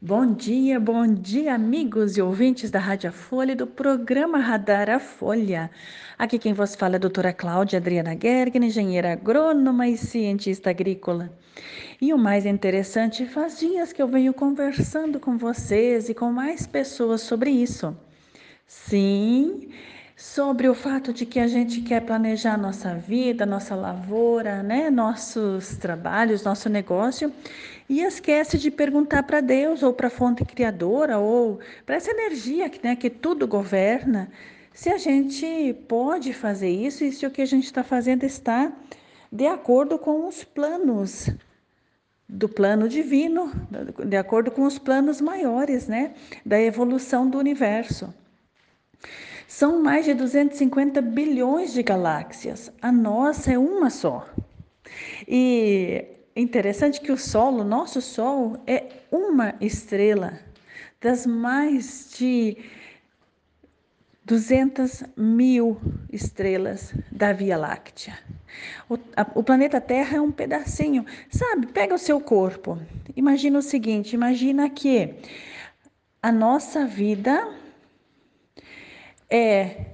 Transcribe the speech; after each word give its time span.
Bom 0.00 0.32
dia, 0.32 0.78
bom 0.78 1.12
dia, 1.12 1.54
amigos 1.54 2.16
e 2.16 2.22
ouvintes 2.22 2.70
da 2.70 2.78
Rádio 2.78 3.10
Folha 3.10 3.50
e 3.50 3.56
do 3.56 3.66
programa 3.66 4.38
Radar 4.38 4.88
a 4.88 5.00
Folha. 5.00 5.68
Aqui 6.16 6.38
quem 6.38 6.52
vos 6.52 6.76
fala 6.76 6.94
é 6.94 6.98
a 6.98 7.00
doutora 7.00 7.32
Cláudia 7.32 7.80
Adriana 7.80 8.16
Gergen, 8.16 8.64
engenheira 8.64 9.12
agrônoma 9.14 9.88
e 9.88 9.96
cientista 9.98 10.70
agrícola. 10.70 11.36
E 12.00 12.14
o 12.14 12.16
mais 12.16 12.46
interessante, 12.46 13.26
faz 13.26 13.58
dias 13.58 13.92
que 13.92 14.00
eu 14.00 14.06
venho 14.06 14.32
conversando 14.32 15.18
com 15.18 15.36
vocês 15.36 16.08
e 16.08 16.14
com 16.14 16.30
mais 16.30 16.64
pessoas 16.64 17.22
sobre 17.22 17.50
isso. 17.50 17.92
Sim, 18.68 19.68
sobre 20.18 20.68
o 20.68 20.74
fato 20.74 21.12
de 21.12 21.24
que 21.24 21.38
a 21.38 21.46
gente 21.46 21.80
quer 21.80 22.00
planejar 22.00 22.58
nossa 22.58 22.92
vida, 22.96 23.46
nossa 23.46 23.76
lavoura, 23.76 24.64
né, 24.64 24.90
nossos 24.90 25.76
trabalhos, 25.76 26.42
nosso 26.42 26.68
negócio 26.68 27.32
e 27.88 28.02
esquece 28.02 28.58
de 28.58 28.68
perguntar 28.68 29.22
para 29.22 29.40
Deus 29.40 29.80
ou 29.80 29.92
para 29.92 30.08
a 30.08 30.10
fonte 30.10 30.44
criadora 30.44 31.18
ou 31.18 31.60
para 31.86 31.94
essa 31.94 32.10
energia 32.10 32.68
né, 32.82 32.96
que 32.96 33.08
tudo 33.08 33.46
governa, 33.46 34.28
se 34.74 34.90
a 34.90 34.98
gente 34.98 35.72
pode 35.86 36.32
fazer 36.32 36.68
isso 36.68 37.04
e 37.04 37.12
se 37.12 37.24
o 37.24 37.30
que 37.30 37.40
a 37.40 37.46
gente 37.46 37.66
está 37.66 37.84
fazendo 37.84 38.24
está 38.24 38.72
de 39.30 39.46
acordo 39.46 40.00
com 40.00 40.26
os 40.26 40.42
planos 40.42 41.30
do 42.28 42.48
plano 42.48 42.88
divino, 42.88 43.52
de 44.04 44.16
acordo 44.16 44.50
com 44.50 44.64
os 44.64 44.80
planos 44.80 45.20
maiores, 45.20 45.86
né, 45.86 46.12
da 46.44 46.60
evolução 46.60 47.30
do 47.30 47.38
universo. 47.38 48.12
São 49.48 49.82
mais 49.82 50.04
de 50.04 50.12
250 50.12 51.00
bilhões 51.00 51.72
de 51.72 51.82
galáxias. 51.82 52.70
A 52.82 52.92
nossa 52.92 53.50
é 53.50 53.58
uma 53.58 53.88
só. 53.88 54.28
E 55.26 56.04
é 56.36 56.40
interessante 56.40 57.00
que 57.00 57.10
o 57.10 57.16
Sol, 57.16 57.54
o 57.54 57.64
nosso 57.64 58.02
Sol, 58.02 58.62
é 58.66 58.84
uma 59.10 59.54
estrela 59.58 60.38
das 61.00 61.24
mais 61.24 62.10
de 62.18 62.58
200 64.26 65.04
mil 65.16 65.80
estrelas 66.12 66.92
da 67.10 67.32
Via 67.32 67.56
Láctea. 67.56 68.18
O, 68.86 68.98
a, 69.16 69.26
o, 69.34 69.42
planeta 69.42 69.80
Terra 69.80 70.18
é 70.18 70.20
um 70.20 70.30
pedacinho, 70.30 71.06
sabe? 71.30 71.68
Pega 71.68 71.94
o 71.94 71.98
seu 71.98 72.20
corpo. 72.20 72.78
Imagina 73.16 73.58
o 73.58 73.62
seguinte: 73.62 74.12
imagina 74.12 74.68
que 74.68 75.14
a 76.22 76.30
nossa 76.30 76.84
vida 76.84 77.48
é 79.30 79.86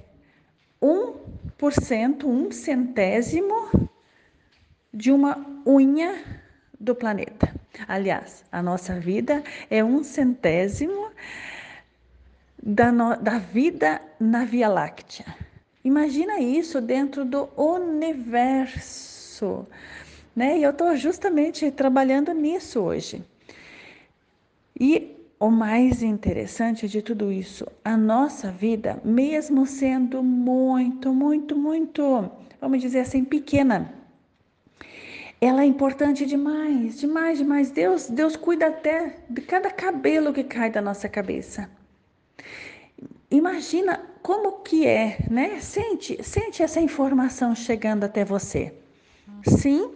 um 0.81 1.13
por 1.57 1.73
cento, 1.73 2.29
um 2.29 2.51
centésimo 2.51 3.89
de 4.93 5.11
uma 5.11 5.45
unha 5.65 6.23
do 6.79 6.93
planeta. 6.95 7.53
Aliás, 7.87 8.43
a 8.51 8.61
nossa 8.61 8.99
vida 8.99 9.43
é 9.69 9.83
um 9.83 10.03
centésimo 10.03 11.11
da, 12.61 12.91
no, 12.91 13.15
da 13.17 13.37
vida 13.37 14.01
na 14.19 14.45
Via 14.45 14.67
Láctea. 14.67 15.25
Imagina 15.83 16.39
isso 16.39 16.81
dentro 16.81 17.23
do 17.23 17.49
universo. 17.55 18.55
Né? 20.35 20.57
E 20.59 20.63
eu 20.63 20.71
estou 20.71 20.95
justamente 20.95 21.69
trabalhando 21.71 22.33
nisso 22.33 22.81
hoje. 22.81 23.23
E 24.79 25.14
o 25.39 25.49
mais 25.49 26.01
interessante 26.01 26.87
de 26.87 27.01
tudo 27.01 27.31
isso, 27.31 27.67
a 27.83 27.97
nossa 27.97 28.51
vida, 28.51 29.01
mesmo 29.03 29.65
sendo 29.65 30.23
muito, 30.23 31.13
muito, 31.13 31.57
muito, 31.57 32.31
vamos 32.59 32.81
dizer 32.81 33.01
assim, 33.01 33.23
pequena, 33.23 33.93
ela 35.41 35.61
é 35.61 35.65
importante 35.65 36.25
demais, 36.25 36.99
demais, 36.99 37.37
demais. 37.37 37.69
Deus, 37.69 38.07
Deus 38.09 38.35
cuida 38.35 38.67
até 38.67 39.17
de 39.29 39.41
cada 39.41 39.69
cabelo 39.69 40.33
que 40.33 40.43
cai 40.43 40.71
da 40.71 40.81
nossa 40.81 41.09
cabeça. 41.09 41.69
Imagina 43.29 44.01
como 44.21 44.63
que 44.63 44.87
é, 44.87 45.17
né? 45.29 45.59
Sente, 45.59 46.23
sente 46.23 46.63
essa 46.63 46.79
informação 46.79 47.53
chegando 47.53 48.05
até 48.05 48.23
você. 48.23 48.73
Sim? 49.43 49.91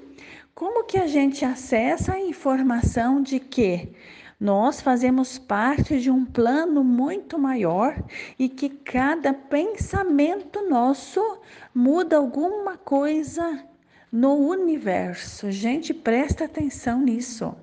Como 0.53 0.83
que 0.83 0.97
a 0.97 1.07
gente 1.07 1.45
acessa 1.45 2.13
a 2.13 2.19
informação 2.19 3.21
de 3.21 3.39
que 3.39 3.93
nós 4.39 4.79
fazemos 4.79 5.37
parte 5.37 5.99
de 5.99 6.09
um 6.09 6.23
plano 6.23 6.81
muito 6.81 7.37
maior 7.37 8.01
e 8.37 8.47
que 8.47 8.69
cada 8.69 9.33
pensamento 9.33 10.61
nosso 10.69 11.39
muda 11.75 12.15
alguma 12.15 12.77
coisa 12.77 13.61
no 14.09 14.35
universo. 14.35 15.51
Gente, 15.51 15.93
presta 15.93 16.45
atenção 16.45 17.01
nisso. 17.01 17.53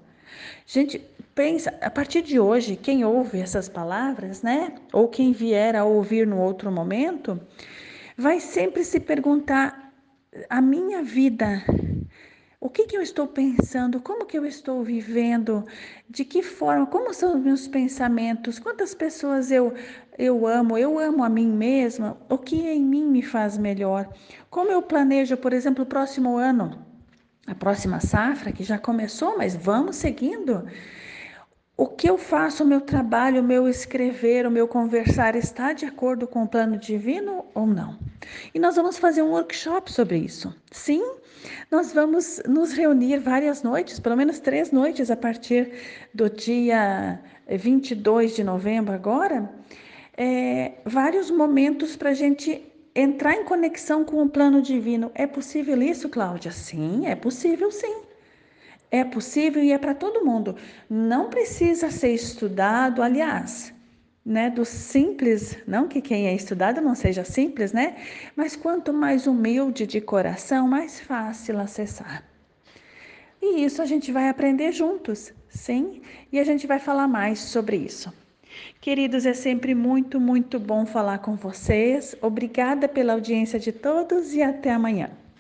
Gente, 0.67 0.99
pensa, 1.35 1.73
a 1.81 1.91
partir 1.91 2.21
de 2.21 2.39
hoje, 2.39 2.77
quem 2.77 3.05
ouve 3.05 3.41
essas 3.41 3.71
palavras, 3.71 4.43
né? 4.43 4.75
Ou 4.93 5.09
quem 5.09 5.33
vier 5.33 5.75
a 5.77 5.85
ouvir 5.85 6.27
no 6.27 6.39
outro 6.39 6.71
momento, 6.71 7.41
vai 8.19 8.39
sempre 8.39 8.85
se 8.85 9.01
perguntar: 9.01 9.93
a 10.51 10.61
minha 10.61 11.03
vida 11.03 11.63
o 12.67 12.69
que, 12.69 12.85
que 12.85 12.97
eu 12.97 13.01
estou 13.01 13.29
pensando? 13.29 14.01
Como 14.01 14.27
que 14.27 14.37
eu 14.37 14.45
estou 14.45 14.83
vivendo? 14.83 15.65
De 16.11 16.25
que 16.25 16.43
forma? 16.43 16.85
Como 16.85 17.15
são 17.15 17.37
os 17.37 17.41
meus 17.41 17.69
pensamentos? 17.69 18.59
Quantas 18.59 18.93
pessoas 18.93 19.53
eu, 19.53 19.73
eu 20.19 20.45
amo? 20.49 20.77
Eu 20.77 20.99
amo 20.99 21.23
a 21.23 21.29
mim 21.29 21.47
mesma? 21.47 22.19
O 22.29 22.37
que 22.37 22.57
em 22.57 22.83
mim 22.83 23.07
me 23.07 23.23
faz 23.23 23.57
melhor? 23.57 24.13
Como 24.51 24.73
eu 24.73 24.83
planejo, 24.83 25.37
por 25.37 25.53
exemplo, 25.53 25.85
o 25.85 25.87
próximo 25.87 26.37
ano? 26.37 26.85
A 27.47 27.55
próxima 27.55 28.01
safra, 28.01 28.51
que 28.51 28.65
já 28.65 28.79
começou, 28.79 29.39
mas 29.39 29.55
vamos 29.55 29.95
seguindo. 29.95 30.67
O 31.79 31.87
que 31.87 32.09
eu 32.09 32.17
faço, 32.17 32.65
o 32.65 32.67
meu 32.67 32.81
trabalho, 32.81 33.43
o 33.43 33.45
meu 33.45 33.69
escrever, 33.69 34.47
o 34.47 34.51
meu 34.51 34.67
conversar 34.67 35.37
está 35.37 35.75
de 35.75 35.85
acordo 35.85 36.27
com 36.27 36.43
o 36.43 36.49
plano 36.49 36.79
divino 36.79 37.45
ou 37.53 37.67
não? 37.67 37.99
E 38.55 38.59
nós 38.59 38.77
vamos 38.77 38.97
fazer 38.97 39.21
um 39.21 39.33
workshop 39.33 39.93
sobre 39.93 40.17
isso. 40.17 40.55
Sim, 40.71 41.05
nós 41.71 41.93
vamos 41.93 42.41
nos 42.49 42.73
reunir 42.73 43.19
várias 43.19 43.63
noites, 43.63 44.01
pelo 44.01 44.17
menos 44.17 44.39
três 44.39 44.73
noites 44.73 45.11
a 45.11 45.17
partir 45.17 45.71
do 46.15 46.31
dia 46.31 47.21
22 47.47 48.35
de 48.35 48.43
novembro 48.43 48.95
agora, 48.95 49.47
é, 50.17 50.77
vários 50.87 51.31
momentos 51.31 51.95
para 51.95 52.09
a 52.09 52.15
gente 52.15 52.65
entrar 52.95 53.35
em 53.35 53.45
conexão 53.45 54.03
com 54.03 54.23
o 54.23 54.31
plano 54.31 54.63
divino. 54.63 55.11
É 55.15 55.27
possível 55.27 55.83
isso, 55.83 56.09
Cláudia? 56.09 56.53
Sim, 56.53 57.07
é 57.07 57.15
possível 57.15 57.71
sim. 57.71 58.07
É 58.91 59.05
possível 59.05 59.63
e 59.63 59.73
é 59.73 59.79
para 59.79 59.95
todo 59.95 60.25
mundo. 60.25 60.57
Não 60.89 61.29
precisa 61.29 61.91
ser 61.91 62.13
estudado, 62.15 63.03
aliás, 63.03 63.75
né, 64.25 64.51
do 64.51 64.65
simples, 64.65 65.57
não 65.67 65.87
que 65.87 66.01
quem 66.01 66.27
é 66.27 66.35
estudado 66.35 66.81
não 66.81 66.95
seja 66.95 67.25
simples, 67.25 67.73
né? 67.73 67.97
Mas 68.35 68.57
quanto 68.57 68.93
mais 68.93 69.27
humilde 69.27 69.87
de 69.87 70.01
coração, 70.01 70.67
mais 70.67 71.01
fácil 71.01 71.61
acessar. 71.61 72.25
E 73.41 73.65
isso 73.65 73.81
a 73.83 73.87
gente 73.87 74.11
vai 74.11 74.29
aprender 74.29 74.73
juntos, 74.73 75.33
sim? 75.49 76.03
E 76.33 76.41
a 76.41 76.45
gente 76.45 76.67
vai 76.67 76.79
falar 76.79 77.07
mais 77.07 77.39
sobre 77.39 77.77
isso. 77.77 78.13
Queridos, 78.81 79.27
é 79.27 79.35
sempre 79.35 79.75
muito, 79.75 80.19
muito 80.21 80.59
bom 80.59 80.87
falar 80.87 81.19
com 81.19 81.37
vocês. 81.37 82.17
Obrigada 82.21 82.89
pela 82.89 83.13
audiência 83.13 83.59
de 83.59 83.73
todos 83.73 84.35
e 84.35 84.43
até 84.43 84.73
amanhã. 84.73 85.11